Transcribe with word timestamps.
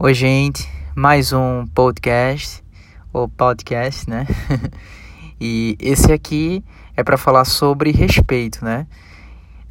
Oi, 0.00 0.14
gente, 0.14 0.64
mais 0.94 1.32
um 1.32 1.66
podcast, 1.66 2.62
ou 3.12 3.28
podcast, 3.28 4.08
né? 4.08 4.28
e 5.40 5.76
esse 5.80 6.12
aqui 6.12 6.62
é 6.96 7.02
para 7.02 7.18
falar 7.18 7.44
sobre 7.44 7.90
respeito, 7.90 8.64
né? 8.64 8.86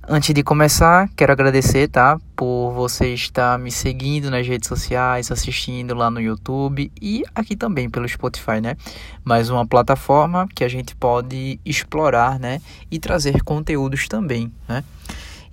Antes 0.05 0.35
de 0.35 0.43
começar, 0.43 1.09
quero 1.15 1.31
agradecer, 1.31 1.87
tá? 1.87 2.19
Por 2.35 2.73
você 2.73 3.13
estar 3.13 3.57
me 3.57 3.71
seguindo 3.71 4.29
nas 4.29 4.45
redes 4.45 4.67
sociais, 4.67 5.31
assistindo 5.31 5.95
lá 5.95 6.11
no 6.11 6.19
YouTube 6.19 6.91
e 7.01 7.23
aqui 7.33 7.55
também 7.55 7.89
pelo 7.89 8.05
Spotify, 8.05 8.59
né? 8.61 8.75
Mais 9.23 9.49
uma 9.49 9.65
plataforma 9.65 10.45
que 10.53 10.65
a 10.65 10.67
gente 10.67 10.93
pode 10.93 11.57
explorar, 11.63 12.37
né? 12.37 12.61
E 12.91 12.99
trazer 12.99 13.43
conteúdos 13.43 14.09
também, 14.09 14.51
né? 14.67 14.83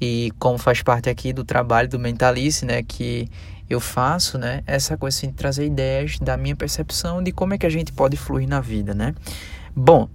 E 0.01 0.33
como 0.41 0.59
faz 0.59 0.83
parte 0.83 1.09
aqui 1.09 1.33
do 1.33 1.45
trabalho 1.45 1.89
do 1.89 1.99
Mentalice, 1.99 2.67
né? 2.67 2.83
Que 2.83 3.29
eu 3.69 3.81
faço, 3.81 4.39
né, 4.39 4.63
essa 4.67 4.97
coisa 4.97 5.17
assim, 5.17 5.29
de 5.29 5.35
trazer 5.35 5.67
ideias 5.67 6.19
da 6.19 6.37
minha 6.37 6.55
percepção 6.55 7.23
de 7.23 7.33
como 7.33 7.55
é 7.55 7.59
que 7.59 7.67
a 7.67 7.71
gente 7.71 7.93
pode 7.93 8.17
fluir 8.17 8.49
na 8.49 8.61
vida, 8.61 8.95
né? 8.95 9.15
Bom, 9.75 10.09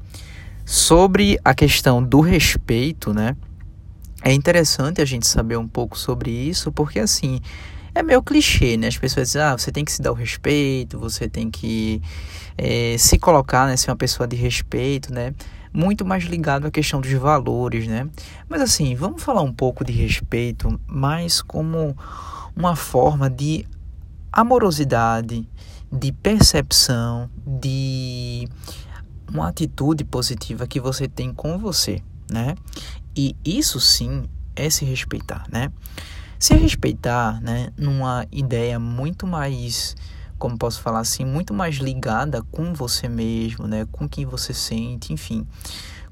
sobre 0.65 1.39
a 1.43 1.53
questão 1.53 2.03
do 2.03 2.19
respeito, 2.21 3.13
né? 3.13 3.35
É 4.23 4.31
interessante 4.31 5.01
a 5.01 5.05
gente 5.05 5.25
saber 5.27 5.57
um 5.57 5.67
pouco 5.67 5.97
sobre 5.97 6.29
isso, 6.29 6.71
porque 6.71 6.99
assim, 6.99 7.39
é 7.95 8.03
meio 8.03 8.21
clichê, 8.21 8.77
né? 8.77 8.87
As 8.87 8.97
pessoas 8.97 9.29
dizem, 9.29 9.41
ah, 9.41 9.57
você 9.57 9.71
tem 9.71 9.83
que 9.83 9.91
se 9.91 10.01
dar 10.01 10.11
o 10.11 10.15
respeito, 10.15 10.99
você 10.99 11.27
tem 11.27 11.49
que 11.49 12.01
é, 12.57 12.95
se 12.97 13.17
colocar, 13.17 13.67
né, 13.67 13.75
ser 13.77 13.89
uma 13.89 13.97
pessoa 13.97 14.27
de 14.27 14.35
respeito, 14.35 15.13
né? 15.13 15.33
Muito 15.73 16.05
mais 16.05 16.23
ligado 16.23 16.67
à 16.67 16.71
questão 16.71 16.99
dos 16.99 17.11
valores, 17.13 17.87
né? 17.87 18.07
Mas 18.47 18.61
assim, 18.61 18.95
vamos 18.95 19.23
falar 19.23 19.41
um 19.41 19.53
pouco 19.53 19.83
de 19.83 19.91
respeito, 19.91 20.79
mais 20.87 21.41
como 21.41 21.95
uma 22.59 22.75
forma 22.75 23.29
de 23.29 23.65
amorosidade, 24.33 25.47
de 25.89 26.11
percepção, 26.11 27.29
de 27.47 28.49
uma 29.31 29.47
atitude 29.47 30.03
positiva 30.03 30.67
que 30.67 30.77
você 30.77 31.07
tem 31.07 31.33
com 31.33 31.57
você, 31.57 32.03
né? 32.29 32.55
E 33.15 33.33
isso 33.45 33.79
sim 33.79 34.25
é 34.57 34.69
se 34.69 34.83
respeitar, 34.83 35.45
né? 35.49 35.71
Se 36.37 36.53
respeitar, 36.53 37.41
né, 37.41 37.69
numa 37.77 38.27
ideia 38.29 38.77
muito 38.77 39.25
mais, 39.25 39.95
como 40.37 40.57
posso 40.57 40.81
falar 40.81 40.99
assim, 40.99 41.23
muito 41.23 41.53
mais 41.53 41.75
ligada 41.75 42.41
com 42.51 42.73
você 42.73 43.07
mesmo, 43.07 43.67
né, 43.67 43.87
com 43.89 44.07
quem 44.07 44.25
você 44.25 44.53
sente, 44.53 45.13
enfim, 45.13 45.47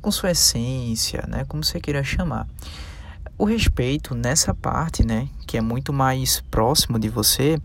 com 0.01 0.11
sua 0.11 0.31
essência, 0.31 1.25
né, 1.27 1.43
como 1.45 1.63
você 1.63 1.79
queira 1.79 2.03
chamar. 2.03 2.47
O 3.37 3.45
respeito 3.45 4.15
nessa 4.15 4.53
parte, 4.53 5.05
né, 5.05 5.29
que 5.45 5.57
é 5.57 5.61
muito 5.61 5.93
mais 5.93 6.41
próximo 6.49 6.97
de 6.97 7.07
você, 7.07 7.59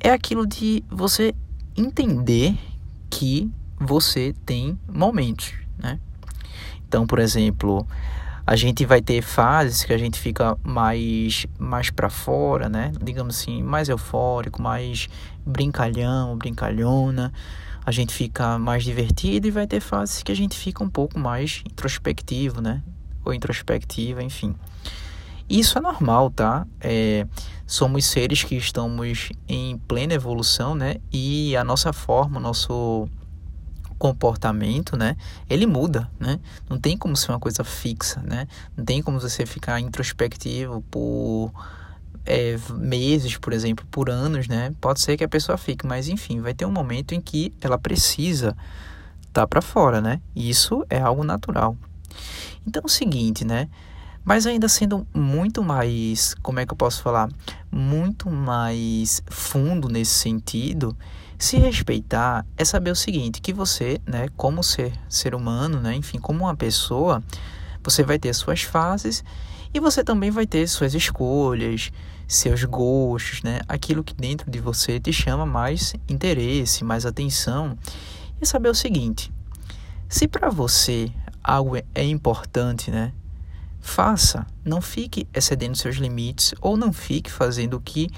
é 0.00 0.10
aquilo 0.10 0.46
de 0.46 0.82
você 0.90 1.32
entender 1.76 2.58
que 3.08 3.50
você 3.78 4.34
tem 4.44 4.78
momentos, 4.92 5.54
né? 5.78 6.00
Então, 6.88 7.06
por 7.06 7.18
exemplo, 7.18 7.86
a 8.44 8.56
gente 8.56 8.84
vai 8.84 9.00
ter 9.00 9.22
fases 9.22 9.84
que 9.84 9.92
a 9.92 9.98
gente 9.98 10.18
fica 10.18 10.58
mais 10.64 11.46
mais 11.58 11.90
para 11.90 12.10
fora, 12.10 12.68
né? 12.68 12.92
Digamos 13.02 13.38
assim, 13.38 13.62
mais 13.62 13.88
eufórico, 13.88 14.60
mais 14.60 15.08
brincalhão, 15.46 16.36
brincalhona. 16.36 17.32
A 17.84 17.90
gente 17.90 18.12
fica 18.12 18.58
mais 18.58 18.84
divertido 18.84 19.46
e 19.46 19.50
vai 19.50 19.66
ter 19.66 19.80
fases 19.80 20.22
que 20.22 20.32
a 20.32 20.36
gente 20.36 20.56
fica 20.56 20.82
um 20.82 20.90
pouco 20.90 21.18
mais 21.18 21.62
introspectivo, 21.66 22.60
né? 22.60 22.82
Ou 23.24 23.32
introspectiva, 23.34 24.22
enfim. 24.22 24.54
Isso 25.48 25.76
é 25.76 25.80
normal, 25.80 26.30
tá? 26.30 26.66
É, 26.80 27.26
somos 27.66 28.06
seres 28.06 28.42
que 28.42 28.54
estamos 28.56 29.30
em 29.48 29.76
plena 29.76 30.14
evolução, 30.14 30.74
né? 30.74 30.96
E 31.12 31.56
a 31.56 31.64
nossa 31.64 31.92
forma, 31.92 32.38
o 32.38 32.42
nosso 32.42 33.08
comportamento, 33.98 34.96
né? 34.96 35.16
Ele 35.48 35.66
muda, 35.66 36.10
né? 36.18 36.40
Não 36.68 36.78
tem 36.78 36.96
como 36.96 37.16
ser 37.16 37.32
uma 37.32 37.38
coisa 37.38 37.62
fixa, 37.62 38.20
né? 38.22 38.48
Não 38.76 38.84
tem 38.84 39.02
como 39.02 39.20
você 39.20 39.46
ficar 39.46 39.78
introspectivo 39.78 40.82
por 40.90 41.52
é, 42.24 42.56
meses, 42.74 43.36
por 43.36 43.52
exemplo, 43.52 43.86
por 43.90 44.10
anos, 44.10 44.48
né? 44.48 44.72
Pode 44.80 45.00
ser 45.00 45.16
que 45.16 45.24
a 45.24 45.28
pessoa 45.28 45.58
fique, 45.58 45.86
mas 45.86 46.08
enfim, 46.08 46.40
vai 46.40 46.54
ter 46.54 46.64
um 46.66 46.72
momento 46.72 47.14
em 47.14 47.20
que 47.20 47.52
ela 47.60 47.78
precisa 47.78 48.56
estar 49.20 49.42
tá 49.42 49.46
para 49.46 49.62
fora, 49.62 50.00
né? 50.00 50.20
Isso 50.34 50.84
é 50.90 51.00
algo 51.00 51.22
natural. 51.24 51.76
Então 52.66 52.82
é 52.82 52.86
o 52.86 52.88
seguinte, 52.88 53.44
né? 53.44 53.68
Mas 54.24 54.46
ainda 54.46 54.68
sendo 54.68 55.06
muito 55.12 55.64
mais, 55.64 56.34
como 56.42 56.60
é 56.60 56.66
que 56.66 56.72
eu 56.72 56.76
posso 56.76 57.02
falar? 57.02 57.28
Muito 57.70 58.30
mais 58.30 59.20
fundo 59.26 59.88
nesse 59.88 60.12
sentido, 60.12 60.96
se 61.42 61.56
respeitar 61.56 62.46
é 62.56 62.64
saber 62.64 62.92
o 62.92 62.96
seguinte, 62.96 63.40
que 63.40 63.52
você, 63.52 64.00
né, 64.06 64.28
como 64.36 64.62
ser, 64.62 64.92
ser 65.08 65.34
humano, 65.34 65.80
né, 65.80 65.92
enfim, 65.92 66.20
como 66.20 66.44
uma 66.44 66.54
pessoa, 66.54 67.20
você 67.82 68.04
vai 68.04 68.16
ter 68.16 68.32
suas 68.32 68.62
fases 68.62 69.24
e 69.74 69.80
você 69.80 70.04
também 70.04 70.30
vai 70.30 70.46
ter 70.46 70.68
suas 70.68 70.94
escolhas, 70.94 71.90
seus 72.28 72.62
gostos, 72.62 73.42
né, 73.42 73.60
aquilo 73.66 74.04
que 74.04 74.14
dentro 74.14 74.48
de 74.48 74.60
você 74.60 75.00
te 75.00 75.12
chama 75.12 75.44
mais 75.44 75.94
interesse, 76.08 76.84
mais 76.84 77.04
atenção. 77.04 77.76
E 78.40 78.46
saber 78.46 78.68
o 78.68 78.74
seguinte, 78.74 79.32
se 80.08 80.28
para 80.28 80.48
você 80.48 81.10
algo 81.42 81.76
é 81.76 82.04
importante, 82.04 82.90
né? 82.90 83.12
Faça, 83.80 84.46
não 84.64 84.80
fique 84.80 85.26
excedendo 85.34 85.76
seus 85.76 85.96
limites 85.96 86.54
ou 86.60 86.76
não 86.76 86.92
fique 86.92 87.30
fazendo 87.30 87.74
o 87.74 87.80
que 87.80 88.08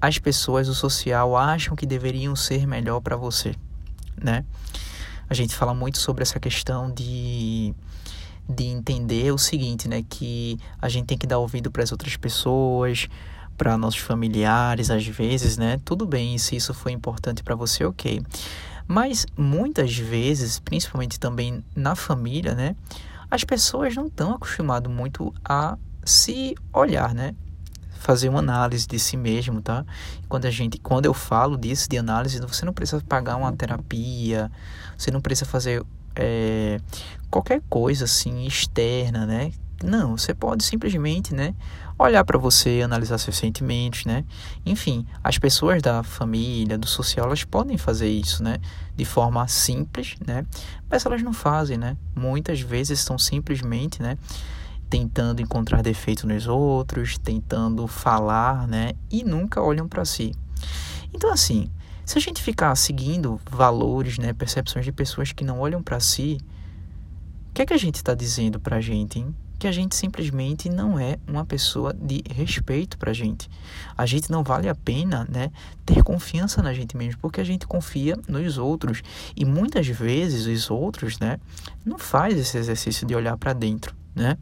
as 0.00 0.18
pessoas 0.18 0.66
do 0.66 0.74
social 0.74 1.36
acham 1.36 1.76
que 1.76 1.84
deveriam 1.84 2.34
ser 2.36 2.66
melhor 2.66 3.00
para 3.00 3.16
você, 3.16 3.54
né? 4.16 4.44
A 5.28 5.34
gente 5.34 5.54
fala 5.54 5.74
muito 5.74 5.98
sobre 5.98 6.22
essa 6.22 6.38
questão 6.38 6.90
de 6.90 7.74
de 8.48 8.64
entender 8.64 9.32
o 9.32 9.38
seguinte, 9.38 9.88
né, 9.88 10.04
que 10.08 10.58
a 10.80 10.88
gente 10.88 11.06
tem 11.06 11.16
que 11.16 11.28
dar 11.28 11.38
ouvido 11.38 11.70
para 11.70 11.82
as 11.82 11.92
outras 11.92 12.16
pessoas, 12.16 13.08
para 13.56 13.78
nossos 13.78 14.00
familiares, 14.00 14.90
às 14.90 15.06
vezes, 15.06 15.56
né? 15.56 15.80
Tudo 15.84 16.04
bem, 16.04 16.36
se 16.38 16.56
isso 16.56 16.74
foi 16.74 16.92
importante 16.92 17.42
para 17.42 17.54
você, 17.54 17.84
OK. 17.84 18.20
Mas 18.86 19.26
muitas 19.36 19.96
vezes, 19.96 20.58
principalmente 20.58 21.18
também 21.18 21.64
na 21.74 21.94
família, 21.94 22.54
né, 22.54 22.76
as 23.30 23.44
pessoas 23.44 23.94
não 23.94 24.06
estão 24.06 24.34
acostumadas 24.34 24.92
muito 24.92 25.32
a 25.44 25.78
se 26.04 26.54
olhar, 26.72 27.14
né? 27.14 27.34
Fazer 27.98 28.28
uma 28.28 28.40
análise 28.40 28.86
de 28.86 28.98
si 28.98 29.16
mesmo, 29.16 29.62
tá? 29.62 29.86
Quando 30.28 30.46
a 30.46 30.50
gente, 30.50 30.78
quando 30.78 31.06
eu 31.06 31.14
falo 31.14 31.56
disso 31.56 31.88
de 31.88 31.96
análise, 31.96 32.40
você 32.40 32.64
não 32.64 32.72
precisa 32.72 33.02
pagar 33.08 33.36
uma 33.36 33.52
terapia, 33.52 34.50
você 34.98 35.10
não 35.10 35.20
precisa 35.20 35.48
fazer 35.48 35.82
é, 36.16 36.80
qualquer 37.30 37.62
coisa 37.68 38.04
assim 38.04 38.44
externa, 38.46 39.24
né? 39.24 39.52
Não, 39.82 40.16
você 40.16 40.32
pode 40.32 40.64
simplesmente, 40.64 41.34
né, 41.34 41.54
olhar 41.98 42.24
para 42.24 42.38
você, 42.38 42.82
analisar 42.82 43.18
seus 43.18 43.36
sentimentos, 43.36 44.04
né? 44.04 44.24
Enfim, 44.64 45.06
as 45.22 45.38
pessoas 45.38 45.82
da 45.82 46.02
família, 46.02 46.78
do 46.78 46.86
social, 46.86 47.26
elas 47.26 47.44
podem 47.44 47.76
fazer 47.76 48.08
isso, 48.08 48.42
né, 48.42 48.58
de 48.96 49.04
forma 49.04 49.46
simples, 49.48 50.16
né? 50.26 50.44
Mas 50.90 51.04
elas 51.04 51.22
não 51.22 51.32
fazem, 51.32 51.76
né? 51.76 51.96
Muitas 52.14 52.60
vezes 52.60 53.00
estão 53.00 53.18
simplesmente, 53.18 54.02
né, 54.02 54.16
tentando 54.88 55.40
encontrar 55.40 55.82
defeito 55.82 56.26
nos 56.26 56.46
outros, 56.46 57.18
tentando 57.18 57.86
falar, 57.86 58.68
né, 58.68 58.92
e 59.10 59.24
nunca 59.24 59.62
olham 59.62 59.88
para 59.88 60.04
si. 60.04 60.32
Então 61.14 61.32
assim, 61.32 61.70
se 62.04 62.18
a 62.18 62.20
gente 62.20 62.42
ficar 62.42 62.74
seguindo 62.74 63.40
valores, 63.50 64.18
né, 64.18 64.32
percepções 64.32 64.84
de 64.84 64.92
pessoas 64.92 65.32
que 65.32 65.44
não 65.44 65.60
olham 65.60 65.82
para 65.82 66.00
si, 66.00 66.38
o 67.50 67.54
que 67.54 67.62
é 67.62 67.66
que 67.66 67.74
a 67.74 67.78
gente 67.78 67.96
está 67.96 68.14
dizendo 68.14 68.58
para 68.58 68.76
a 68.76 68.80
gente, 68.80 69.18
hein? 69.18 69.34
Que 69.62 69.68
a 69.68 69.72
gente 69.72 69.94
simplesmente 69.94 70.68
não 70.68 70.98
é 70.98 71.18
uma 71.24 71.44
pessoa 71.44 71.94
de 71.94 72.20
respeito 72.34 72.98
para 72.98 73.12
a 73.12 73.14
gente. 73.14 73.48
A 73.96 74.04
gente 74.04 74.28
não 74.28 74.42
vale 74.42 74.68
a 74.68 74.74
pena, 74.74 75.24
né, 75.30 75.52
ter 75.86 76.02
confiança 76.02 76.60
na 76.60 76.74
gente 76.74 76.96
mesmo, 76.96 77.20
porque 77.20 77.40
a 77.40 77.44
gente 77.44 77.64
confia 77.64 78.18
nos 78.26 78.58
outros 78.58 79.04
e 79.36 79.44
muitas 79.44 79.86
vezes 79.86 80.46
os 80.46 80.68
outros, 80.68 81.20
né, 81.20 81.38
não 81.84 81.96
faz 81.96 82.36
esse 82.36 82.58
exercício 82.58 83.06
de 83.06 83.14
olhar 83.14 83.36
para 83.36 83.52
dentro, 83.52 83.94
né? 84.16 84.36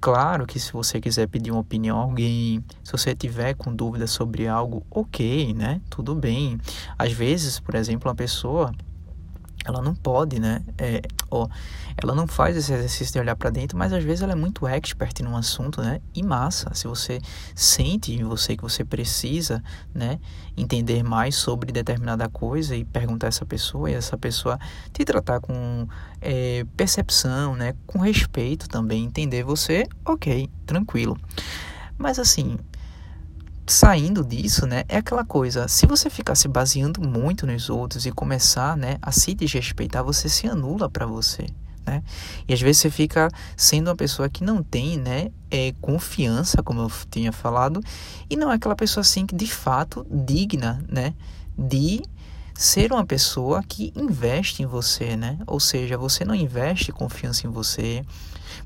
Claro 0.00 0.46
que 0.46 0.60
se 0.60 0.72
você 0.72 1.00
quiser 1.00 1.26
pedir 1.26 1.50
uma 1.50 1.60
opinião 1.60 1.98
a 1.98 2.02
alguém, 2.02 2.64
se 2.84 2.92
você 2.92 3.16
tiver 3.16 3.54
com 3.54 3.74
dúvida 3.74 4.06
sobre 4.06 4.46
algo, 4.46 4.86
ok, 4.88 5.52
né? 5.54 5.80
Tudo 5.90 6.14
bem. 6.14 6.56
Às 6.96 7.12
vezes, 7.12 7.58
por 7.58 7.74
exemplo, 7.74 8.08
uma 8.08 8.14
pessoa 8.14 8.72
ela 9.64 9.82
não 9.82 9.94
pode, 9.94 10.40
né? 10.40 10.62
É, 10.78 11.02
ó, 11.30 11.48
ela 12.02 12.14
não 12.14 12.26
faz 12.26 12.56
esse 12.56 12.72
exercício 12.72 13.12
de 13.12 13.18
olhar 13.18 13.36
para 13.36 13.50
dentro, 13.50 13.76
mas 13.76 13.92
às 13.92 14.02
vezes 14.02 14.22
ela 14.22 14.32
é 14.32 14.36
muito 14.36 14.66
expert 14.66 15.20
num 15.22 15.36
assunto, 15.36 15.82
né? 15.82 16.00
E 16.14 16.22
massa, 16.22 16.72
se 16.74 16.86
você 16.86 17.20
sente 17.54 18.12
em 18.12 18.24
você 18.24 18.56
que 18.56 18.62
você 18.62 18.84
precisa, 18.84 19.62
né, 19.94 20.18
entender 20.56 21.02
mais 21.02 21.36
sobre 21.36 21.72
determinada 21.72 22.28
coisa 22.28 22.74
e 22.74 22.84
perguntar 22.84 23.26
a 23.26 23.28
essa 23.28 23.44
pessoa 23.44 23.90
e 23.90 23.94
essa 23.94 24.16
pessoa 24.16 24.58
te 24.92 25.04
tratar 25.04 25.40
com 25.40 25.86
é, 26.20 26.64
percepção, 26.76 27.54
né, 27.54 27.74
com 27.86 27.98
respeito 27.98 28.68
também, 28.68 29.04
entender 29.04 29.42
você, 29.42 29.86
ok, 30.04 30.48
tranquilo. 30.66 31.16
Mas 31.98 32.18
assim, 32.18 32.58
saindo 33.70 34.24
disso, 34.24 34.66
né, 34.66 34.84
é 34.88 34.96
aquela 34.96 35.24
coisa, 35.24 35.68
se 35.68 35.86
você 35.86 36.10
ficar 36.10 36.34
se 36.34 36.48
baseando 36.48 37.00
muito 37.00 37.46
nos 37.46 37.70
outros 37.70 38.04
e 38.04 38.10
começar, 38.10 38.76
né, 38.76 38.98
a 39.00 39.12
se 39.12 39.32
desrespeitar, 39.34 40.02
você 40.02 40.28
se 40.28 40.48
anula 40.48 40.90
para 40.90 41.06
você, 41.06 41.46
né? 41.86 42.02
E 42.48 42.52
às 42.52 42.60
vezes 42.60 42.82
você 42.82 42.90
fica 42.90 43.30
sendo 43.56 43.88
uma 43.88 43.96
pessoa 43.96 44.28
que 44.28 44.42
não 44.42 44.62
tem, 44.62 44.98
né, 44.98 45.30
é, 45.50 45.72
confiança, 45.80 46.62
como 46.62 46.80
eu 46.80 46.90
tinha 47.10 47.32
falado, 47.32 47.80
e 48.28 48.36
não 48.36 48.50
é 48.50 48.56
aquela 48.56 48.74
pessoa 48.74 49.02
assim 49.02 49.24
que 49.24 49.34
de 49.34 49.46
fato 49.46 50.06
digna, 50.10 50.82
né, 50.88 51.14
de 51.56 52.02
ser 52.60 52.92
uma 52.92 53.06
pessoa 53.06 53.62
que 53.66 53.90
investe 53.96 54.62
em 54.62 54.66
você, 54.66 55.16
né? 55.16 55.38
Ou 55.46 55.58
seja, 55.58 55.96
você 55.96 56.26
não 56.26 56.34
investe 56.34 56.92
confiança 56.92 57.46
em 57.46 57.50
você, 57.50 58.04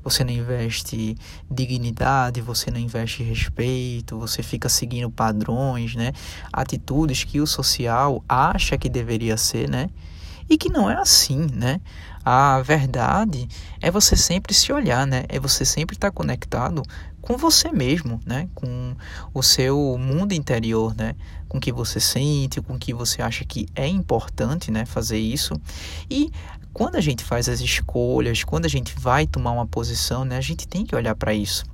você 0.03 0.21
não 0.21 0.33
investe 0.33 1.15
dignidade, 1.49 2.41
você 2.41 2.69
não 2.69 2.77
investe 2.77 3.23
respeito, 3.23 4.19
você 4.19 4.43
fica 4.43 4.67
seguindo 4.67 5.09
padrões, 5.09 5.95
né? 5.95 6.11
Atitudes 6.51 7.23
que 7.23 7.39
o 7.39 7.47
social 7.47 8.21
acha 8.27 8.77
que 8.77 8.89
deveria 8.89 9.37
ser, 9.37 9.69
né? 9.69 9.89
E 10.49 10.57
que 10.57 10.67
não 10.67 10.89
é 10.89 10.95
assim, 10.95 11.47
né? 11.53 11.79
A 12.23 12.61
verdade 12.61 13.47
é 13.81 13.89
você 13.89 14.17
sempre 14.17 14.53
se 14.53 14.73
olhar, 14.73 15.07
né? 15.07 15.23
É 15.29 15.39
você 15.39 15.63
sempre 15.63 15.95
estar 15.95 16.11
conectado 16.11 16.83
com 17.25 17.37
você 17.37 17.71
mesmo, 17.71 18.19
né? 18.25 18.47
Com 18.53 18.95
o 19.33 19.41
seu 19.41 19.97
mundo 19.97 20.33
interior, 20.33 20.95
né? 20.95 21.15
Com 21.47 21.57
o 21.57 21.61
que 21.61 21.71
você 21.71 21.99
sente, 21.99 22.61
com 22.61 22.75
o 22.75 22.79
que 22.79 22.93
você 22.93 23.21
acha 23.21 23.43
que 23.43 23.67
é 23.75 23.87
importante, 23.87 24.69
né? 24.71 24.85
Fazer 24.85 25.17
isso. 25.17 25.53
E 26.09 26.31
quando 26.71 26.95
a 26.95 27.01
gente 27.01 27.23
faz 27.23 27.49
as 27.49 27.59
escolhas, 27.59 28.43
quando 28.43 28.65
a 28.65 28.69
gente 28.69 28.93
vai 28.97 29.25
tomar 29.25 29.51
uma 29.51 29.65
posição, 29.65 30.23
né? 30.23 30.37
A 30.37 30.41
gente 30.41 30.67
tem 30.67 30.85
que 30.85 30.95
olhar 30.95 31.15
para 31.15 31.33
isso. 31.33 31.65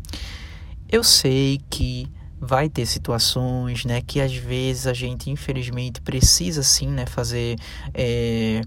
Eu 0.90 1.04
sei 1.04 1.60
que 1.70 2.08
vai 2.40 2.70
ter 2.70 2.86
situações, 2.86 3.84
né? 3.84 4.02
Que 4.02 4.22
às 4.22 4.34
vezes 4.34 4.88
a 4.88 4.94
gente, 4.94 5.30
infelizmente, 5.30 6.02
precisa 6.02 6.64
sim, 6.64 6.88
né? 6.88 7.06
Fazer... 7.06 7.58
É 7.94 8.62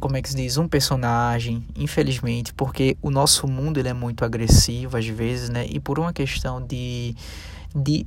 como 0.00 0.16
é 0.16 0.22
que 0.22 0.28
se 0.28 0.36
diz, 0.36 0.58
um 0.58 0.68
personagem, 0.68 1.64
infelizmente, 1.74 2.52
porque 2.52 2.96
o 3.00 3.10
nosso 3.10 3.48
mundo 3.48 3.78
ele 3.78 3.88
é 3.88 3.94
muito 3.94 4.24
agressivo 4.24 4.96
às 4.96 5.06
vezes, 5.06 5.48
né? 5.48 5.66
E 5.68 5.80
por 5.80 5.98
uma 5.98 6.12
questão 6.12 6.64
de, 6.64 7.14
de, 7.74 8.06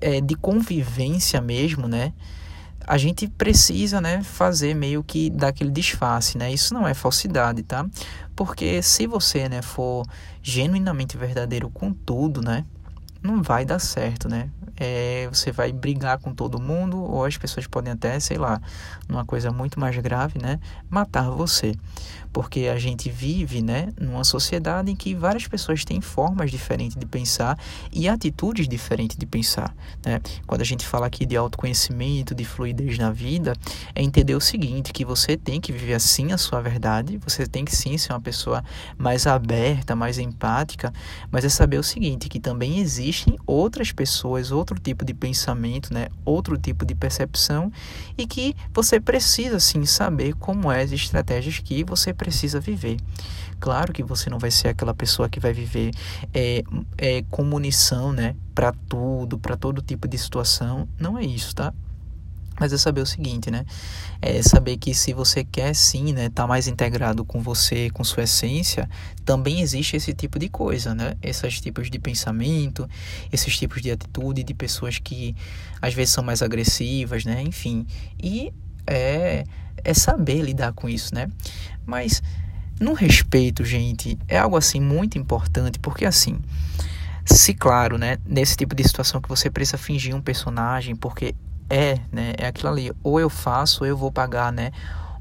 é, 0.00 0.20
de 0.20 0.34
convivência 0.34 1.40
mesmo, 1.40 1.86
né? 1.86 2.12
A 2.86 2.98
gente 2.98 3.26
precisa, 3.28 3.98
né, 3.98 4.22
fazer 4.22 4.74
meio 4.74 5.02
que 5.02 5.30
daquele 5.30 5.70
disfarce, 5.70 6.36
né? 6.36 6.52
Isso 6.52 6.74
não 6.74 6.86
é 6.86 6.92
falsidade, 6.92 7.62
tá? 7.62 7.86
Porque 8.36 8.82
se 8.82 9.06
você, 9.06 9.48
né, 9.48 9.62
for 9.62 10.04
genuinamente 10.42 11.16
verdadeiro 11.16 11.70
com 11.70 11.92
tudo, 11.92 12.42
né? 12.42 12.64
Não 13.24 13.42
vai 13.42 13.64
dar 13.64 13.78
certo, 13.78 14.28
né? 14.28 14.50
é, 14.76 15.28
você 15.32 15.52
vai 15.52 15.72
brigar 15.72 16.18
com 16.18 16.34
todo 16.34 16.60
mundo, 16.60 17.02
ou 17.02 17.24
as 17.24 17.36
pessoas 17.36 17.66
podem 17.66 17.92
até, 17.92 18.18
sei 18.18 18.36
lá, 18.36 18.60
numa 19.08 19.24
coisa 19.24 19.50
muito 19.50 19.78
mais 19.78 19.96
grave, 19.98 20.40
né, 20.40 20.58
matar 20.90 21.30
você. 21.30 21.74
Porque 22.32 22.66
a 22.66 22.76
gente 22.78 23.08
vive, 23.08 23.62
né, 23.62 23.92
numa 23.98 24.24
sociedade 24.24 24.90
em 24.90 24.96
que 24.96 25.14
várias 25.14 25.46
pessoas 25.46 25.84
têm 25.84 26.00
formas 26.00 26.50
diferentes 26.50 26.96
de 26.96 27.06
pensar 27.06 27.56
e 27.92 28.08
atitudes 28.08 28.66
diferentes 28.66 29.16
de 29.16 29.24
pensar, 29.24 29.72
né? 30.04 30.20
Quando 30.44 30.60
a 30.60 30.64
gente 30.64 30.84
fala 30.84 31.06
aqui 31.06 31.24
de 31.24 31.36
autoconhecimento, 31.36 32.34
de 32.34 32.44
fluidez 32.44 32.98
na 32.98 33.12
vida, 33.12 33.52
é 33.94 34.02
entender 34.02 34.34
o 34.34 34.40
seguinte, 34.40 34.92
que 34.92 35.04
você 35.04 35.36
tem 35.36 35.60
que 35.60 35.70
viver 35.70 35.94
assim 35.94 36.32
a 36.32 36.38
sua 36.38 36.60
verdade, 36.60 37.18
você 37.18 37.46
tem 37.46 37.64
que 37.64 37.74
sim 37.74 37.96
ser 37.96 38.12
uma 38.12 38.20
pessoa 38.20 38.64
mais 38.98 39.28
aberta, 39.28 39.94
mais 39.94 40.18
empática, 40.18 40.92
mas 41.30 41.44
é 41.44 41.48
saber 41.48 41.78
o 41.78 41.84
seguinte, 41.84 42.28
que 42.28 42.40
também 42.40 42.80
existem 43.14 43.38
outras 43.46 43.92
pessoas, 43.92 44.50
outro 44.50 44.78
tipo 44.78 45.04
de 45.04 45.14
pensamento, 45.14 45.94
né? 45.94 46.08
outro 46.24 46.58
tipo 46.58 46.84
de 46.84 46.94
percepção 46.94 47.72
e 48.18 48.26
que 48.26 48.56
você 48.72 48.98
precisa 48.98 49.60
sim 49.60 49.86
saber 49.86 50.34
como 50.34 50.70
é 50.70 50.82
as 50.82 50.90
estratégias 50.90 51.60
que 51.60 51.84
você 51.84 52.12
precisa 52.12 52.58
viver. 52.58 52.96
Claro 53.60 53.92
que 53.92 54.02
você 54.02 54.28
não 54.28 54.38
vai 54.38 54.50
ser 54.50 54.68
aquela 54.68 54.92
pessoa 54.92 55.28
que 55.28 55.38
vai 55.38 55.52
viver 55.52 55.92
é, 56.34 56.62
é, 56.98 57.22
com 57.30 57.44
munição 57.44 58.12
né? 58.12 58.34
para 58.54 58.72
tudo, 58.88 59.38
para 59.38 59.56
todo 59.56 59.80
tipo 59.80 60.08
de 60.08 60.18
situação. 60.18 60.88
Não 60.98 61.16
é 61.16 61.24
isso, 61.24 61.54
tá? 61.54 61.72
Mas 62.58 62.72
é 62.72 62.78
saber 62.78 63.00
o 63.00 63.06
seguinte, 63.06 63.50
né? 63.50 63.64
É 64.22 64.40
saber 64.42 64.76
que 64.76 64.94
se 64.94 65.12
você 65.12 65.44
quer 65.44 65.74
sim, 65.74 66.12
né, 66.12 66.26
estar 66.26 66.42
tá 66.42 66.46
mais 66.46 66.68
integrado 66.68 67.24
com 67.24 67.40
você, 67.40 67.90
com 67.90 68.04
sua 68.04 68.24
essência, 68.24 68.88
também 69.24 69.60
existe 69.60 69.96
esse 69.96 70.12
tipo 70.12 70.38
de 70.38 70.48
coisa, 70.48 70.94
né? 70.94 71.16
Esses 71.22 71.60
tipos 71.60 71.90
de 71.90 71.98
pensamento, 71.98 72.88
esses 73.32 73.56
tipos 73.56 73.82
de 73.82 73.90
atitude 73.90 74.42
de 74.42 74.54
pessoas 74.54 74.98
que 74.98 75.34
às 75.82 75.94
vezes 75.94 76.14
são 76.14 76.22
mais 76.22 76.42
agressivas, 76.42 77.24
né? 77.24 77.42
Enfim, 77.42 77.86
e 78.22 78.52
é 78.86 79.44
é 79.84 79.92
saber 79.92 80.40
lidar 80.40 80.72
com 80.72 80.88
isso, 80.88 81.14
né? 81.14 81.28
Mas 81.84 82.22
no 82.80 82.92
respeito, 82.92 83.64
gente, 83.64 84.18
é 84.26 84.38
algo 84.38 84.56
assim 84.56 84.80
muito 84.80 85.18
importante, 85.18 85.78
porque 85.78 86.04
assim, 86.04 86.38
se 87.24 87.54
claro, 87.54 87.98
né, 87.98 88.18
nesse 88.26 88.56
tipo 88.56 88.74
de 88.74 88.82
situação 88.84 89.20
que 89.20 89.28
você 89.28 89.50
precisa 89.50 89.78
fingir 89.78 90.14
um 90.14 90.20
personagem, 90.20 90.96
porque 90.96 91.34
é, 91.68 91.98
né? 92.12 92.34
É 92.38 92.46
aquilo 92.46 92.70
ali. 92.70 92.92
Ou 93.02 93.20
eu 93.20 93.30
faço, 93.30 93.84
ou 93.84 93.86
eu 93.86 93.96
vou 93.96 94.10
pagar, 94.10 94.52
né? 94.52 94.70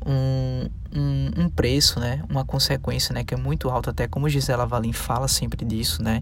Um, 0.06 0.70
um, 0.94 1.44
um, 1.44 1.50
preço, 1.50 2.00
né? 2.00 2.24
Uma 2.30 2.44
consequência, 2.44 3.14
né? 3.14 3.24
Que 3.24 3.34
é 3.34 3.38
muito 3.38 3.70
alto, 3.70 3.90
até 3.90 4.08
como 4.08 4.28
Gisela 4.30 4.66
Valim 4.66 4.94
fala 4.94 5.28
sempre 5.28 5.66
disso, 5.66 6.04
né? 6.04 6.22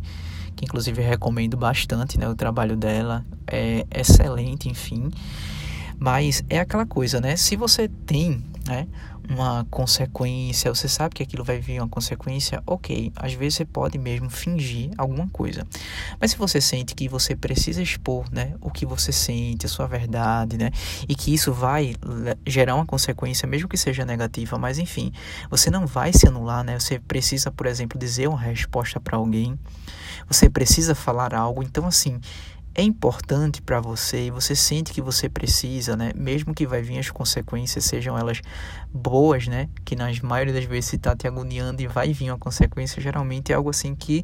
Que 0.56 0.66
inclusive 0.66 1.02
recomendo 1.02 1.58
bastante, 1.58 2.20
né? 2.20 2.28
O 2.28 2.36
trabalho 2.36 2.76
dela 2.76 3.26
é 3.48 3.86
excelente, 3.94 4.70
enfim. 4.70 5.10
Mas 5.98 6.44
é 6.50 6.60
aquela 6.60 6.86
coisa, 6.86 7.20
né? 7.20 7.36
Se 7.36 7.56
você 7.56 7.88
tem, 7.88 8.44
né? 8.66 8.88
Uma 9.32 9.66
consequência, 9.70 10.74
você 10.74 10.88
sabe 10.88 11.16
que 11.16 11.24
aquilo 11.24 11.44
vai 11.44 11.60
vir 11.60 11.80
uma 11.80 11.88
consequência, 11.88 12.62
ok. 12.68 13.12
Às 13.16 13.34
vezes 13.34 13.56
você 13.56 13.66
pode 13.66 13.98
mesmo 13.98 14.30
fingir 14.30 14.92
alguma 14.98 15.28
coisa. 15.30 15.66
Mas 16.20 16.32
se 16.32 16.38
você 16.38 16.60
sente 16.60 16.94
que 16.94 17.08
você 17.08 17.36
precisa 17.36 17.82
expor, 17.82 18.26
né, 18.32 18.56
o 18.60 18.70
que 18.70 18.86
você 18.86 19.12
sente, 19.12 19.66
a 19.66 19.70
sua 19.70 19.88
verdade, 19.88 20.58
né, 20.58 20.72
e 21.08 21.16
que 21.16 21.34
isso 21.34 21.54
vai 21.54 21.96
gerar 22.46 22.76
uma 22.76 22.86
consequência, 22.86 23.48
mesmo 23.48 23.68
que 23.68 23.78
seja 23.78 24.06
negativa, 24.06 24.58
mas 24.58 24.78
enfim, 24.78 25.12
você 25.50 25.70
não 25.70 25.88
vai 25.88 26.12
se 26.12 26.28
anular, 26.28 26.64
né? 26.64 26.80
Você 26.80 27.00
precisa, 27.00 27.52
por 27.52 27.66
exemplo, 27.66 27.98
dizer 27.98 28.28
uma 28.28 28.40
resposta 28.40 29.00
para 29.00 29.18
alguém. 29.18 29.58
Você 30.28 30.50
precisa 30.50 30.94
falar 30.94 31.34
algo. 31.34 31.64
Então, 31.64 31.86
assim, 31.86 32.20
é 32.74 32.82
importante 32.82 33.62
para 33.62 33.80
você 33.80 34.28
e 34.28 34.32
você 34.32 34.56
sente 34.56 34.94
que 34.94 35.02
você 35.02 35.28
precisa, 35.28 35.98
né? 35.98 36.12
Mesmo 36.16 36.54
que 36.54 36.66
vai 36.66 36.82
vir 36.82 37.00
as 37.00 37.10
consequências, 37.10 37.84
sejam 37.84 38.18
elas 38.18 38.42
boas, 38.94 39.48
né? 39.48 39.70
Que 39.84 39.96
nas 39.96 40.20
maioria 40.22 40.54
das 40.54 40.64
vezes 40.64 40.86
se 40.86 40.96
está 40.96 41.16
te 41.16 41.28
agoniando 41.28 41.82
e 41.82 41.88
vai 41.88 42.14
vir 42.14 42.32
uma 42.32 42.38
consequência, 42.38 43.02
geralmente 43.02 43.52
é 43.52 43.56
algo 43.56 43.70
assim 43.70 43.94
que 43.94 44.22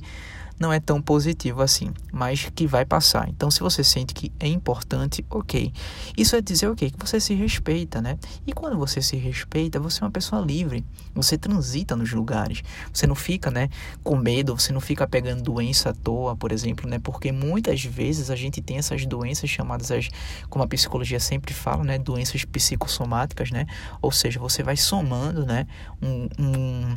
não 0.59 0.73
é 0.73 0.79
tão 0.79 1.01
positivo 1.01 1.61
assim, 1.61 1.91
mas 2.11 2.49
que 2.53 2.65
vai 2.65 2.85
passar. 2.85 3.29
Então, 3.29 3.49
se 3.51 3.59
você 3.59 3.83
sente 3.83 4.13
que 4.13 4.31
é 4.39 4.47
importante, 4.47 5.25
ok. 5.29 5.71
Isso 6.17 6.35
é 6.35 6.41
dizer, 6.41 6.67
ok, 6.67 6.89
que 6.89 6.99
você 6.99 7.19
se 7.19 7.33
respeita, 7.33 8.01
né? 8.01 8.17
E 8.45 8.53
quando 8.53 8.77
você 8.77 9.01
se 9.01 9.15
respeita, 9.15 9.79
você 9.79 10.03
é 10.03 10.05
uma 10.05 10.11
pessoa 10.11 10.41
livre. 10.41 10.83
Você 11.13 11.37
transita 11.37 11.95
nos 11.95 12.11
lugares. 12.11 12.63
Você 12.93 13.05
não 13.05 13.15
fica, 13.15 13.51
né, 13.51 13.69
com 14.03 14.15
medo, 14.15 14.57
você 14.57 14.71
não 14.71 14.81
fica 14.81 15.07
pegando 15.07 15.41
doença 15.41 15.89
à 15.89 15.93
toa, 15.93 16.35
por 16.35 16.51
exemplo, 16.51 16.89
né? 16.89 16.99
Porque 16.99 17.31
muitas 17.31 17.83
vezes 17.83 18.29
a 18.29 18.35
gente 18.35 18.61
tem 18.61 18.77
essas 18.77 19.05
doenças 19.05 19.49
chamadas, 19.49 19.91
as, 19.91 20.09
como 20.49 20.63
a 20.63 20.67
psicologia 20.67 21.19
sempre 21.19 21.53
fala, 21.53 21.83
né? 21.83 21.97
Doenças 21.97 22.43
psicossomáticas, 22.45 23.51
né? 23.51 23.65
Ou 24.01 24.11
seja, 24.11 24.39
você 24.39 24.63
vai 24.63 24.77
somando, 24.77 25.45
né? 25.45 25.67
um, 26.01 26.27
um 26.39 26.95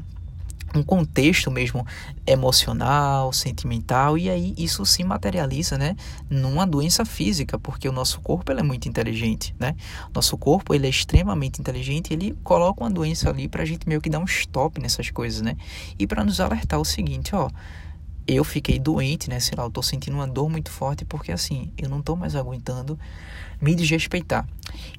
um 0.75 0.83
contexto 0.83 1.51
mesmo 1.51 1.87
emocional, 2.27 3.33
sentimental 3.33 4.17
e 4.17 4.31
aí 4.31 4.55
isso 4.57 4.85
se 4.87 5.03
materializa, 5.03 5.77
né, 5.77 5.97
numa 6.29 6.67
doença 6.67 7.05
física, 7.05 7.59
porque 7.59 7.89
o 7.89 7.93
nosso 7.93 8.21
corpo 8.21 8.53
é 8.53 8.63
muito 8.63 8.89
inteligente, 8.89 9.55
né? 9.59 9.75
Nosso 10.15 10.37
corpo 10.37 10.75
ele 10.75 10.87
é 10.87 10.91
extremamente 10.91 11.61
inteligente, 11.61 12.13
ele 12.13 12.37
coloca 12.45 12.83
uma 12.83 12.91
doença 12.91 13.31
ali 13.31 13.49
para 13.49 13.63
a 13.63 13.67
gente 13.67 13.89
meio 13.89 14.01
que 14.01 14.11
dar 14.11 14.19
um 14.19 14.25
stop 14.25 14.81
nessas 14.81 15.11
coisas, 15.11 15.41
né? 15.41 15.57
E 15.99 16.07
para 16.07 16.25
nos 16.25 16.41
alertar 16.41 16.81
o 16.81 16.85
seguinte, 16.85 17.35
ó, 17.35 17.49
eu 18.35 18.45
fiquei 18.45 18.79
doente, 18.79 19.29
né? 19.29 19.41
Sei 19.41 19.55
lá, 19.57 19.65
eu 19.65 19.71
tô 19.71 19.83
sentindo 19.83 20.15
uma 20.15 20.27
dor 20.27 20.49
muito 20.49 20.71
forte 20.71 21.05
porque 21.05 21.33
assim, 21.33 21.73
eu 21.77 21.89
não 21.89 22.01
tô 22.03 22.17
mais 22.17 22.35
aguentando 22.35 22.99
me 23.61 23.75
desrespeitar. 23.75 24.47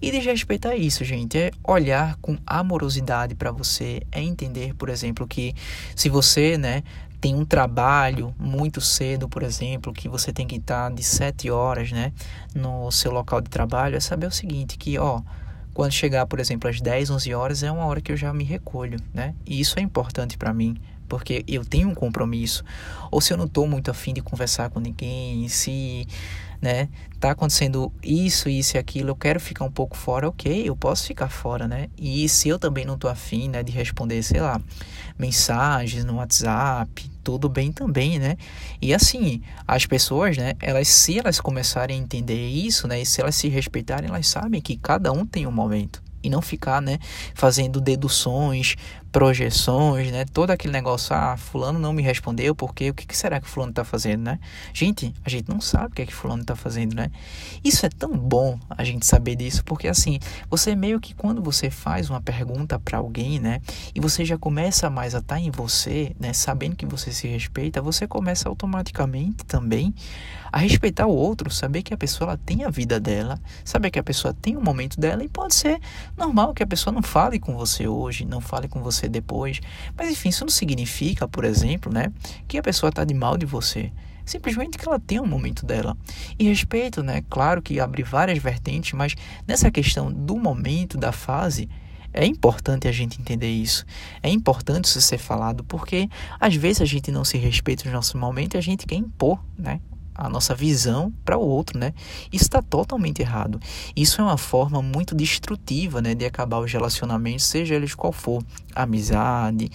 E 0.02 0.12
desrespeitar 0.12 0.74
é 0.74 0.78
isso, 0.78 1.04
gente, 1.04 1.38
é 1.38 1.52
olhar 1.64 2.16
com 2.22 2.38
amorosidade 2.46 3.34
para 3.34 3.52
você, 3.52 4.02
é 4.12 4.22
entender, 4.22 4.76
por 4.76 4.90
exemplo, 4.90 5.28
que 5.28 5.56
se 5.96 6.10
você, 6.10 6.58
né, 6.58 6.84
tem 7.20 7.36
um 7.36 7.46
trabalho 7.46 8.34
muito 8.38 8.82
cedo, 8.82 9.28
por 9.28 9.44
exemplo, 9.44 9.94
que 9.94 10.08
você 10.08 10.32
tem 10.32 10.48
que 10.48 10.56
estar 10.56 10.92
de 10.92 11.04
7 11.04 11.50
horas, 11.50 11.92
né, 11.92 12.14
no 12.54 12.92
seu 12.92 13.12
local 13.12 13.42
de 13.42 13.50
trabalho, 13.50 13.96
é 13.96 14.00
saber 14.00 14.28
o 14.28 14.32
seguinte, 14.32 14.78
que, 14.78 14.98
ó, 14.98 15.22
quando 15.74 15.92
chegar, 15.92 16.26
por 16.26 16.40
exemplo, 16.40 16.70
às 16.70 16.82
10, 16.82 17.10
11 17.10 17.34
horas, 17.34 17.64
é 17.64 17.72
uma 17.72 17.86
hora 17.86 18.02
que 18.02 18.12
eu 18.12 18.18
já 18.18 18.34
me 18.34 18.44
recolho, 18.44 19.00
né? 19.14 19.34
E 19.46 19.60
isso 19.60 19.80
é 19.80 19.82
importante 19.82 20.38
para 20.38 20.54
mim, 20.54 20.76
porque 21.12 21.44
eu 21.46 21.66
tenho 21.66 21.90
um 21.90 21.94
compromisso, 21.94 22.64
ou 23.12 23.20
se 23.20 23.34
eu 23.34 23.38
não 23.38 23.44
estou 23.44 23.68
muito 23.68 23.92
afim 23.92 24.14
de 24.14 24.22
conversar 24.22 24.70
com 24.70 24.80
ninguém, 24.80 25.46
se 25.50 26.08
né? 26.62 26.88
Tá 27.20 27.32
acontecendo 27.32 27.92
isso, 28.02 28.48
isso 28.48 28.78
e 28.78 28.80
aquilo, 28.80 29.10
eu 29.10 29.16
quero 29.16 29.38
ficar 29.38 29.66
um 29.66 29.72
pouco 29.72 29.98
fora, 29.98 30.30
ok, 30.30 30.64
eu 30.64 30.74
posso 30.74 31.08
ficar 31.08 31.28
fora, 31.28 31.68
né? 31.68 31.90
E 31.98 32.30
se 32.30 32.48
eu 32.48 32.58
também 32.58 32.86
não 32.86 32.98
tô 32.98 33.10
afim, 33.10 33.50
né, 33.50 33.62
de 33.62 33.74
responder, 33.74 34.24
sei 34.24 34.40
lá, 34.40 34.62
mensagens 35.20 36.06
no 36.06 36.16
WhatsApp, 36.16 37.12
tudo 37.22 37.50
bem 37.50 37.74
também, 37.74 38.18
né? 38.18 38.38
E 38.82 38.94
assim, 38.94 39.42
as 39.68 39.86
pessoas, 39.86 40.38
né, 40.38 40.54
elas 40.62 40.88
se 40.88 41.20
elas 41.20 41.42
começarem 41.42 42.00
a 42.00 42.02
entender 42.02 42.48
isso, 42.48 42.88
né, 42.88 43.02
e 43.02 43.06
se 43.06 43.20
elas 43.20 43.36
se 43.36 43.50
respeitarem, 43.50 44.08
elas 44.08 44.28
sabem 44.28 44.62
que 44.62 44.78
cada 44.78 45.12
um 45.12 45.26
tem 45.26 45.46
um 45.46 45.52
momento 45.52 46.02
e 46.24 46.30
não 46.30 46.42
ficar, 46.42 46.82
né, 46.82 47.00
fazendo 47.34 47.82
deduções, 47.82 48.76
projeções, 49.12 50.12
né, 50.12 50.26
todo 50.26 50.52
aquele 50.52 50.72
negócio, 50.72 51.14
ah, 51.14 51.36
fulano 51.36 51.78
não 51.78 51.92
me 51.92 52.02
respondeu 52.02 52.56
porque 52.56 52.90
o 52.90 52.94
que, 52.94 53.06
que 53.06 53.18
será 53.18 53.42
que 53.42 53.48
fulano 53.48 53.72
está 53.72 53.84
fazendo, 53.84 54.24
né? 54.24 54.40
Gente, 54.74 55.14
a 55.26 55.30
gente 55.30 55.50
não 55.50 55.60
sabe 55.60 55.88
o 55.88 55.90
que 55.92 56.02
é 56.02 56.06
que 56.06 56.14
fulano 56.14 56.42
está 56.42 56.56
fazendo, 56.56 56.96
né? 56.96 57.12
Isso 57.64 57.86
é 57.86 57.90
tão 57.90 58.18
bom 58.18 58.58
a 58.70 58.84
gente 58.84 59.06
saber 59.06 59.36
disso, 59.36 59.64
porque 59.66 59.88
assim, 59.88 60.20
você 60.50 60.76
meio 60.76 61.00
que 61.00 61.14
quando 61.14 61.42
você 61.42 61.70
faz 61.70 62.10
uma 62.10 62.22
pergunta 62.22 62.80
para 62.80 62.98
alguém, 62.98 63.40
né, 63.40 63.62
e 63.94 64.00
você 64.00 64.24
já 64.24 64.38
começa 64.38 64.90
mais 64.90 65.14
a 65.14 65.20
estar 65.20 65.36
tá 65.36 65.42
em 65.42 65.52
você, 65.52 66.16
né, 66.20 66.32
sabendo 66.32 66.76
que 66.76 66.86
você 66.86 67.12
se 67.12 67.28
respeita, 67.28 67.82
você 67.82 68.08
começa 68.08 68.48
automaticamente 68.48 69.46
também 69.46 69.94
a 70.52 70.58
respeitar 70.58 71.08
o 71.08 71.16
outro, 71.16 71.50
saber 71.50 71.82
que 71.82 71.94
a 71.94 71.98
pessoa 71.98 72.32
ela 72.32 72.38
tem 72.38 72.66
a 72.66 72.70
vida 72.70 73.00
dela, 73.00 73.40
saber 73.64 73.90
que 73.90 74.00
a 74.00 74.04
pessoa 74.04 74.34
tem 74.34 74.58
o 74.58 74.62
momento 74.62 75.00
dela 75.00 75.24
e 75.24 75.30
pode 75.30 75.56
ser 75.56 75.80
normal 76.18 76.54
que 76.54 76.62
a 76.62 76.68
pessoa 76.68 76.94
não 76.94 77.02
fale 77.02 77.40
com 77.40 77.56
você 77.56 77.88
hoje, 77.88 78.26
não 78.26 78.42
fale 78.42 78.68
com 78.68 78.82
você 78.82 79.01
depois. 79.08 79.60
Mas 79.98 80.10
enfim, 80.10 80.30
isso 80.30 80.44
não 80.44 80.52
significa, 80.52 81.28
por 81.28 81.44
exemplo, 81.44 81.94
né, 81.94 82.12
que 82.48 82.58
a 82.58 82.64
pessoa 82.64 82.90
está 82.90 83.04
de 83.04 83.14
mal 83.14 83.38
de 83.38 83.46
você. 83.46 83.92
Simplesmente 84.26 84.78
que 84.78 84.88
ela 84.88 85.00
tem 85.00 85.20
um 85.20 85.26
momento 85.26 85.66
dela. 85.66 85.98
E 86.38 86.48
respeito, 86.48 87.04
né? 87.04 87.24
Claro 87.30 87.62
que 87.62 87.80
abre 87.80 88.04
várias 88.04 88.38
vertentes, 88.38 88.94
mas 88.94 89.16
nessa 89.48 89.72
questão 89.72 90.12
do 90.12 90.38
momento, 90.38 90.98
da 90.98 91.12
fase, 91.12 91.68
é 92.14 92.26
importante 92.26 92.88
a 92.88 92.92
gente 92.92 93.20
entender 93.20 93.50
isso. 93.50 93.86
É 94.22 94.30
importante 94.30 94.86
isso 94.86 95.02
ser 95.02 95.18
falado, 95.18 95.64
porque 95.64 96.10
às 96.40 96.56
vezes 96.56 96.82
a 96.82 96.86
gente 96.86 97.12
não 97.12 97.24
se 97.24 97.38
respeita 97.38 97.86
no 97.86 97.92
nosso 97.92 98.18
momento 98.18 98.56
e 98.56 98.58
a 98.58 98.62
gente 98.62 98.86
quer 98.86 98.96
impor, 98.96 99.44
né? 99.58 99.80
A 100.22 100.30
nossa 100.30 100.54
visão 100.54 101.12
para 101.26 101.36
o 101.36 101.42
outro, 101.42 101.80
né? 101.80 101.94
Isso 102.32 102.46
está 102.46 102.62
totalmente 102.62 103.22
errado. 103.22 103.60
Isso 103.96 104.22
é 104.22 104.24
uma 104.24 104.38
forma 104.38 104.80
muito 104.80 105.16
destrutiva, 105.16 106.00
né, 106.00 106.14
de 106.14 106.26
acabar 106.26 106.60
os 106.60 106.72
relacionamentos, 106.72 107.46
seja 107.46 107.74
eles 107.74 107.96
qual 107.96 108.14
for, 108.14 108.44
amizade, 108.76 109.70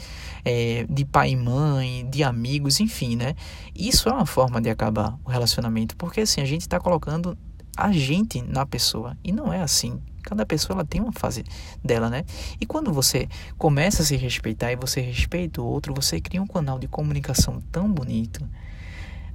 é, 0.45 0.87
de 0.89 1.05
pai 1.05 1.31
e 1.31 1.37
mãe, 1.37 2.09
de 2.09 2.23
amigos, 2.23 2.79
enfim, 2.79 3.17
né? 3.17 3.35
Isso 3.75 4.09
é 4.09 4.13
uma 4.13 4.27
forma 4.27 4.61
de 4.61 4.71
acabar 4.71 5.19
o 5.25 5.31
relacionamento, 5.31 5.97
porque 5.97 6.21
assim 6.21 6.41
a 6.41 6.45
gente 6.45 6.61
está 6.61 6.79
colocando 6.79 7.37
a 7.77 7.91
gente 7.91 8.41
na 8.41 8.65
pessoa 8.65 9.19
e 9.25 9.33
não 9.33 9.53
é 9.53 9.61
assim. 9.61 10.01
Cada 10.23 10.47
pessoa 10.47 10.77
ela 10.77 10.85
tem 10.85 11.01
uma 11.01 11.13
fase 11.13 11.45
dela, 11.85 12.09
né? 12.09 12.25
E 12.61 12.67
quando 12.67 12.93
você 12.93 13.29
começa 13.59 14.03
a 14.03 14.05
se 14.05 14.17
respeitar 14.17 14.71
e 14.73 14.77
você 14.77 15.01
respeita 15.01 15.61
o 15.61 15.67
outro, 15.67 15.93
você 15.93 16.21
cria 16.21 16.43
um 16.43 16.47
canal 16.47 16.79
de 16.79 16.87
comunicação 16.87 17.61
tão 17.73 17.91
bonito 17.91 18.49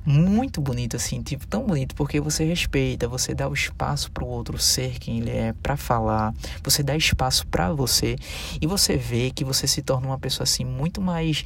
muito 0.05 0.59
bonito 0.61 0.95
assim, 0.95 1.21
tipo 1.21 1.45
tão 1.45 1.65
bonito 1.65 1.95
porque 1.95 2.19
você 2.19 2.43
respeita, 2.43 3.07
você 3.07 3.35
dá 3.35 3.47
o 3.47 3.53
espaço 3.53 4.11
para 4.11 4.23
o 4.23 4.27
outro 4.27 4.57
ser 4.57 4.97
quem 4.99 5.19
ele 5.19 5.29
é, 5.29 5.53
para 5.53 5.77
falar, 5.77 6.33
você 6.63 6.81
dá 6.81 6.95
espaço 6.95 7.45
para 7.47 7.71
você 7.71 8.15
e 8.59 8.65
você 8.65 8.97
vê 8.97 9.31
que 9.31 9.43
você 9.43 9.67
se 9.67 9.81
torna 9.81 10.07
uma 10.07 10.19
pessoa 10.19 10.43
assim 10.43 10.65
muito 10.65 11.01
mais 11.01 11.45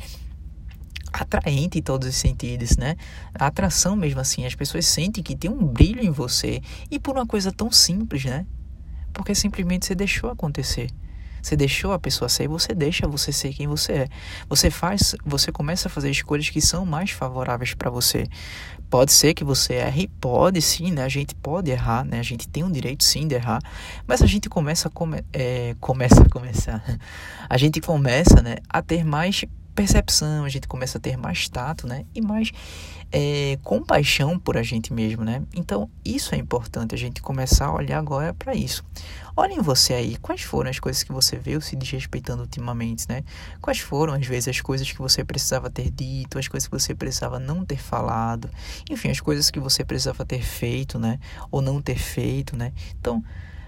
atraente 1.12 1.80
em 1.80 1.82
todos 1.82 2.08
os 2.08 2.16
sentidos, 2.16 2.78
né? 2.78 2.96
A 3.34 3.48
atração 3.48 3.96
mesmo 3.96 4.20
assim, 4.20 4.46
as 4.46 4.56
pessoas 4.56 4.86
sentem 4.86 5.24
que 5.24 5.36
tem 5.36 5.50
um 5.50 5.66
brilho 5.66 6.02
em 6.02 6.12
você 6.12 6.62
e 6.92 7.00
por 7.00 7.16
uma 7.16 7.26
coisa 7.26 7.52
tão 7.52 7.72
simples, 7.72 8.26
né? 8.26 8.46
Porque 9.14 9.34
simplesmente 9.34 9.86
você 9.86 9.96
deixou 9.96 10.30
acontecer. 10.30 10.90
Você 11.46 11.56
deixou 11.56 11.94
a 11.94 12.00
pessoa 12.00 12.28
ser, 12.28 12.48
você 12.48 12.74
deixa 12.74 13.08
você 13.08 13.32
ser 13.32 13.54
quem 13.54 13.68
você 13.68 13.92
é. 13.92 14.08
Você 14.50 14.72
faz, 14.72 15.16
você 15.24 15.52
começa 15.52 15.88
a 15.88 15.92
fazer 15.92 16.10
escolhas 16.10 16.50
que 16.50 16.60
são 16.60 16.88
mais 16.88 17.12
favoráveis 17.12 17.76
para 17.76 17.88
você. 17.88 18.26
Pode 18.90 19.12
ser 19.12 19.36
que 19.36 19.44
você 19.44 19.76
erre, 19.76 20.08
pode 20.20 20.60
sim, 20.60 20.92
né? 20.92 21.04
A 21.04 21.08
gente 21.08 21.36
pode 21.36 21.70
errar, 21.70 22.04
né? 22.04 22.20
A 22.20 22.24
gente 22.24 22.48
tem 22.48 22.64
o 22.64 22.66
um 22.66 22.72
direito 22.72 23.04
sim 23.04 23.28
de 23.28 23.36
errar, 23.36 23.62
mas 24.08 24.24
a 24.24 24.26
gente 24.26 24.50
começa 24.50 24.88
a 24.88 24.92
come, 24.92 25.24
é, 25.32 25.76
começa 25.80 26.24
a 26.24 26.28
começar. 26.28 26.84
A 27.48 27.58
gente 27.58 27.80
começa, 27.80 28.42
né, 28.42 28.56
a 28.68 28.82
ter 28.82 29.06
mais 29.06 29.46
percepção, 29.76 30.46
a 30.46 30.50
gente 30.50 30.68
começa 30.68 30.98
a 30.98 31.02
ter 31.02 31.18
mais 31.18 31.50
tato, 31.50 31.86
né? 31.86 32.06
E 32.16 32.22
mais 32.22 32.52
é, 33.12 33.60
compaixão 33.62 34.40
por 34.40 34.58
a 34.58 34.64
gente 34.64 34.94
mesmo, 34.94 35.24
né? 35.24 35.44
Então, 35.54 35.90
isso 36.04 36.34
é 36.34 36.38
importante, 36.38 36.96
a 36.96 36.98
gente 36.98 37.22
começar 37.22 37.68
a 37.68 37.74
olhar 37.74 38.00
agora 38.00 38.34
para 38.34 38.56
isso. 38.56 38.84
Olhem 39.36 39.62
você 39.62 39.94
aí, 39.94 40.16
quais 40.18 40.42
foram 40.42 40.70
as 40.70 40.80
coisas 40.80 41.04
que 41.04 41.12
você 41.12 41.38
veio 41.38 41.62
se 41.62 41.76
desrespeitando 41.76 42.44
ultimamente, 42.44 43.06
né? 43.10 43.24
Quais 43.62 43.80
foram, 43.80 44.14
às 44.14 44.26
vezes, 44.26 44.48
as 44.48 44.62
coisas 44.62 44.90
que 44.90 44.98
você 44.98 45.26
precisava 45.26 45.70
ter 45.70 45.92
dito, 45.92 46.40
as 46.40 46.48
coisas 46.48 46.68
que 46.68 46.74
você 46.74 46.96
precisava 46.96 47.38
não 47.38 47.66
ter 47.66 47.78
falado, 47.78 48.50
enfim, 48.90 49.10
as 49.10 49.20
coisas 49.20 49.52
que 49.52 49.60
você 49.60 49.84
precisava 49.84 50.26
ter 50.26 50.42
feito, 50.42 50.98
né? 50.98 51.20
Ou 51.52 51.62
não 51.62 51.82
ter 51.82 51.98
feito, 51.98 52.56
né? 52.56 52.72
Então, 53.00 53.22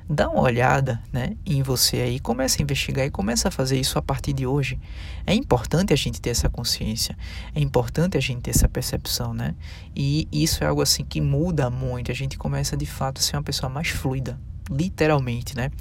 dá 0.10 0.30
uma 0.30 0.42
olhada 0.42 1.02
né, 1.12 1.36
em 1.46 1.62
você 1.62 1.98
aí, 1.98 2.20
começa 2.20 2.62
a 2.62 2.64
investigar 2.64 3.06
e 3.06 3.12
começa 3.12 3.50
a 3.50 3.52
fazer 3.52 3.80
isso 3.80 4.00
a 4.00 4.02
partir 4.02 4.34
de 4.34 4.48
hoje. 4.48 4.80
É 5.26 5.34
importante 5.34 5.92
a 5.94 5.96
gente 5.96 6.22
ter 6.22 6.30
essa 6.30 6.50
consciência, 6.50 7.18
é 7.54 7.60
importante 7.60 8.18
a 8.18 8.22
gente 8.22 8.42
ter 8.42 8.52
essa 8.52 8.70
percepção, 8.70 9.34
né? 9.34 9.56
E 9.96 10.28
isso 10.32 10.64
é 10.64 10.68
algo 10.68 10.82
assim 10.82 11.04
que 11.04 11.20
muda 11.20 11.70
muito, 11.70 12.12
a 12.12 12.16
gente 12.16 12.38
começa 12.38 12.78
de 12.78 12.86
fato 12.86 13.20
a 13.20 13.22
ser 13.22 13.36
uma 13.36 13.44
pessoa 13.44 13.70
mais 13.70 13.90
fluida, 13.90 14.40
literalmente, 14.70 15.56
né? 15.56 15.72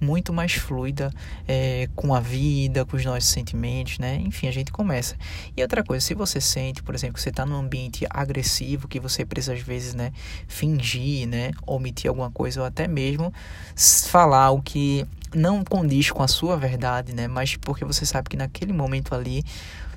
Muito 0.00 0.32
mais 0.32 0.52
fluida 0.52 1.12
é, 1.46 1.88
com 1.94 2.14
a 2.14 2.20
vida, 2.20 2.84
com 2.84 2.96
os 2.96 3.04
nossos 3.04 3.28
sentimentos, 3.28 3.98
né? 3.98 4.16
Enfim, 4.16 4.48
a 4.48 4.50
gente 4.50 4.72
começa. 4.72 5.16
E 5.56 5.62
outra 5.62 5.82
coisa, 5.82 6.04
se 6.04 6.14
você 6.14 6.40
sente, 6.40 6.82
por 6.82 6.94
exemplo, 6.94 7.14
que 7.14 7.20
você 7.20 7.28
está 7.28 7.44
num 7.44 7.56
ambiente 7.56 8.06
agressivo, 8.08 8.88
que 8.88 8.98
você 8.98 9.24
precisa 9.24 9.54
às 9.54 9.60
vezes, 9.60 9.94
né, 9.94 10.12
fingir, 10.46 11.26
né, 11.26 11.50
omitir 11.66 12.08
alguma 12.08 12.30
coisa 12.30 12.60
ou 12.60 12.66
até 12.66 12.88
mesmo 12.88 13.32
falar 14.08 14.50
o 14.50 14.62
que 14.62 15.06
não 15.34 15.62
condiz 15.64 16.10
com 16.10 16.22
a 16.22 16.28
sua 16.28 16.56
verdade, 16.56 17.14
né? 17.14 17.28
Mas 17.28 17.56
porque 17.56 17.84
você 17.84 18.04
sabe 18.04 18.28
que 18.28 18.36
naquele 18.36 18.72
momento 18.72 19.14
ali 19.14 19.44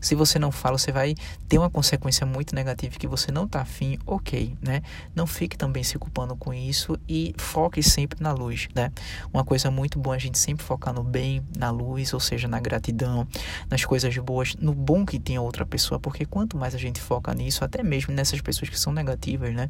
se 0.03 0.15
você 0.15 0.37
não 0.37 0.51
fala, 0.51 0.77
você 0.77 0.91
vai 0.91 1.15
ter 1.47 1.57
uma 1.57 1.69
consequência 1.69 2.25
muito 2.25 2.53
negativa 2.53 2.97
que 2.99 3.07
você 3.07 3.31
não 3.31 3.45
está 3.45 3.61
afim, 3.61 3.97
ok, 4.05 4.53
né? 4.61 4.81
Não 5.15 5.25
fique 5.25 5.57
também 5.57 5.81
se 5.81 5.97
culpando 5.97 6.35
com 6.35 6.53
isso 6.53 6.99
e 7.07 7.33
foque 7.37 7.81
sempre 7.81 8.21
na 8.21 8.33
luz, 8.33 8.67
né? 8.75 8.91
Uma 9.33 9.45
coisa 9.45 9.71
muito 9.71 9.97
boa 9.97 10.15
é 10.15 10.17
a 10.17 10.19
gente 10.19 10.37
sempre 10.37 10.65
focar 10.65 10.93
no 10.93 11.03
bem, 11.03 11.41
na 11.57 11.71
luz, 11.71 12.13
ou 12.13 12.19
seja, 12.19 12.49
na 12.49 12.59
gratidão, 12.59 13.25
nas 13.69 13.85
coisas 13.85 14.15
boas, 14.17 14.55
no 14.59 14.73
bom 14.73 15.05
que 15.05 15.17
tem 15.17 15.37
a 15.37 15.41
outra 15.41 15.65
pessoa, 15.65 15.97
porque 15.97 16.25
quanto 16.25 16.57
mais 16.57 16.75
a 16.75 16.77
gente 16.77 16.99
foca 16.99 17.33
nisso, 17.33 17.63
até 17.63 17.81
mesmo 17.81 18.13
nessas 18.13 18.41
pessoas 18.41 18.69
que 18.69 18.77
são 18.77 18.91
negativas, 18.91 19.55
né? 19.55 19.69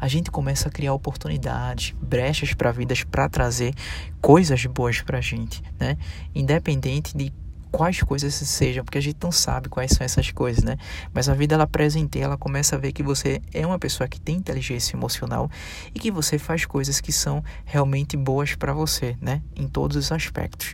A 0.00 0.08
gente 0.08 0.30
começa 0.30 0.70
a 0.70 0.72
criar 0.72 0.94
oportunidades, 0.94 1.94
brechas 2.00 2.54
para 2.54 2.72
vidas 2.72 3.04
para 3.04 3.28
trazer 3.28 3.74
coisas 4.22 4.64
boas 4.64 5.02
para 5.02 5.18
a 5.18 5.20
gente, 5.20 5.62
né? 5.78 5.98
Independente 6.34 7.14
de 7.14 7.30
quais 7.74 8.00
coisas 8.00 8.32
sejam, 8.32 8.84
porque 8.84 8.98
a 8.98 9.00
gente 9.00 9.18
não 9.20 9.32
sabe 9.32 9.68
quais 9.68 9.90
são 9.90 10.04
essas 10.04 10.30
coisas, 10.30 10.62
né? 10.62 10.76
Mas 11.12 11.28
a 11.28 11.34
vida 11.34 11.56
ela 11.56 11.66
presenteia, 11.66 12.22
ela 12.22 12.38
começa 12.38 12.76
a 12.76 12.78
ver 12.78 12.92
que 12.92 13.02
você 13.02 13.42
é 13.52 13.66
uma 13.66 13.80
pessoa 13.80 14.06
que 14.06 14.20
tem 14.20 14.36
inteligência 14.36 14.96
emocional 14.96 15.50
e 15.92 15.98
que 15.98 16.08
você 16.08 16.38
faz 16.38 16.64
coisas 16.64 17.00
que 17.00 17.10
são 17.10 17.42
realmente 17.64 18.16
boas 18.16 18.54
para 18.54 18.72
você, 18.72 19.16
né? 19.20 19.42
Em 19.56 19.66
todos 19.66 19.96
os 19.96 20.12
aspectos. 20.12 20.72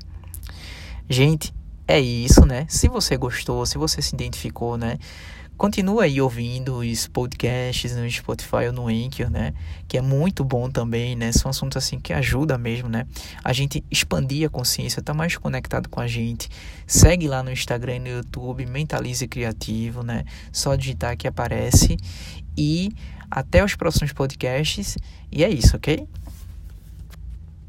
Gente, 1.08 1.54
é 1.88 1.98
isso, 1.98 2.44
né? 2.44 2.66
Se 2.68 2.86
você 2.86 3.16
gostou, 3.16 3.64
se 3.64 3.78
você 3.78 4.02
se 4.02 4.14
identificou, 4.14 4.76
né? 4.76 4.98
Continua 5.60 6.04
aí 6.04 6.22
ouvindo 6.22 6.78
os 6.78 7.06
podcasts 7.06 7.94
no 7.94 8.10
Spotify 8.10 8.68
ou 8.68 8.72
no 8.72 8.88
Anchor, 8.88 9.28
né? 9.28 9.52
Que 9.86 9.98
é 9.98 10.00
muito 10.00 10.42
bom 10.42 10.70
também, 10.70 11.14
né? 11.14 11.32
São 11.32 11.50
assuntos 11.50 11.76
assim 11.76 12.00
que 12.00 12.14
ajudam 12.14 12.58
mesmo, 12.58 12.88
né? 12.88 13.06
A 13.44 13.52
gente 13.52 13.84
expandir 13.90 14.46
a 14.46 14.48
consciência, 14.48 15.02
tá 15.02 15.12
mais 15.12 15.36
conectado 15.36 15.90
com 15.90 16.00
a 16.00 16.06
gente. 16.06 16.48
Segue 16.86 17.28
lá 17.28 17.42
no 17.42 17.52
Instagram 17.52 17.96
e 17.96 17.98
no 17.98 18.08
YouTube, 18.08 18.64
Mentalize 18.64 19.28
Criativo, 19.28 20.02
né? 20.02 20.24
Só 20.50 20.74
digitar 20.74 21.14
que 21.14 21.28
aparece. 21.28 21.98
E 22.56 22.90
até 23.30 23.62
os 23.62 23.74
próximos 23.74 24.14
podcasts. 24.14 24.96
E 25.30 25.44
é 25.44 25.50
isso, 25.50 25.76
ok? 25.76 26.08